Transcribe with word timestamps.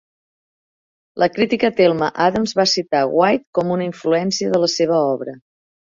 La 1.23 1.27
crítica 1.35 1.69
Thelma 1.81 2.09
Adams 2.27 2.55
va 2.61 2.67
citar 2.73 3.05
White 3.19 3.47
com 3.59 3.75
un 3.77 3.85
influència 3.89 4.55
de 4.57 4.63
la 4.65 4.71
seva 4.79 4.99
obra. 5.15 5.41